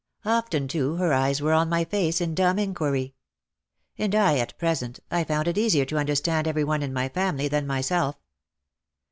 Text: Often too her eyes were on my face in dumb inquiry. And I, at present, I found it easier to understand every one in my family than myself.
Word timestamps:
Often 0.25 0.67
too 0.69 0.95
her 0.95 1.13
eyes 1.13 1.43
were 1.43 1.53
on 1.53 1.69
my 1.69 1.83
face 1.85 2.21
in 2.21 2.33
dumb 2.33 2.57
inquiry. 2.57 3.13
And 3.99 4.15
I, 4.15 4.39
at 4.39 4.57
present, 4.57 4.99
I 5.11 5.23
found 5.23 5.47
it 5.47 5.59
easier 5.59 5.85
to 5.85 5.97
understand 5.99 6.47
every 6.47 6.63
one 6.63 6.81
in 6.81 6.91
my 6.91 7.07
family 7.07 7.47
than 7.47 7.67
myself. 7.67 8.15